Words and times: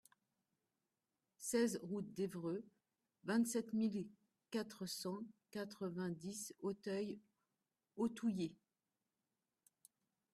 seize 1.37 1.79
route 1.83 2.11
d'Evreux, 2.15 2.65
vingt-sept 3.23 3.71
mille 3.71 4.09
quatre 4.49 4.87
cent 4.87 5.19
quatre-vingt-dix 5.51 6.55
Autheuil-Authouillet 6.61 8.55